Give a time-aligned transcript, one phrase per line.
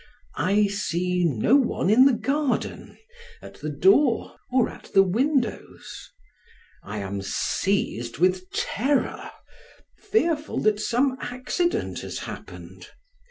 [0.33, 2.97] I see no one in the garden,
[3.39, 6.09] at the door, or at the windows;
[6.81, 9.29] I am seized with terror,
[9.99, 12.89] fearful that some accident has happened.